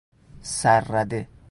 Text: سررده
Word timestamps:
سررده 0.41 1.27